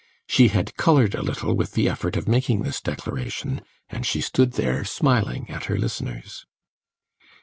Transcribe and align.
She 0.27 0.47
had 0.47 0.75
coloured 0.77 1.13
a 1.13 1.21
little 1.21 1.55
with 1.55 1.73
the 1.73 1.87
effort 1.87 2.17
of 2.17 2.27
making 2.27 2.63
this 2.63 2.81
declaration, 2.81 3.61
and 3.87 4.03
she 4.03 4.19
stood 4.19 4.53
there 4.53 4.83
smiling 4.83 5.47
at 5.51 5.65
her 5.65 5.77
listeners. 5.77 6.47